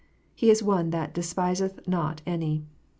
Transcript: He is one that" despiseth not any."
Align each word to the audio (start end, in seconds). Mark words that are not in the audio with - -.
He 0.33 0.49
is 0.49 0.63
one 0.63 0.89
that" 0.89 1.13
despiseth 1.13 1.87
not 1.87 2.23
any." 2.25 2.65